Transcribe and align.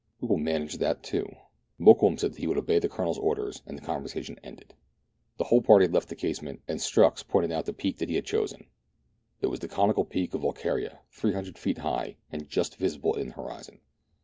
"We 0.19 0.27
will 0.27 0.39
manage 0.39 0.79
that 0.79 1.03
too." 1.03 1.27
Mokoum 1.79 2.17
said 2.19 2.33
that 2.33 2.39
he 2.39 2.47
would 2.47 2.57
obey 2.57 2.79
the 2.79 2.89
Colonel's 2.89 3.19
orders, 3.19 3.61
and 3.67 3.77
the 3.77 3.83
conversation 3.85 4.39
ended. 4.41 4.73
The 5.37 5.43
whole 5.43 5.61
party 5.61 5.87
left 5.87 6.09
the 6.09 6.15
casemate, 6.15 6.61
and 6.67 6.79
Strux 6.79 7.23
pointed 7.27 7.51
out 7.51 7.65
the 7.67 7.71
peak 7.73 7.99
he 7.99 8.15
had 8.15 8.25
chosen. 8.25 8.65
It 9.41 9.47
was 9.51 9.59
the 9.59 9.67
conical 9.67 10.03
peak 10.05 10.33
of 10.33 10.41
Volquiria, 10.41 11.01
300 11.11 11.55
feet 11.55 11.77
high, 11.77 12.17
and 12.31 12.49
just 12.49 12.77
visible 12.77 13.13
in 13.13 13.27
the 13.27 13.33
horizon. 13.33 13.79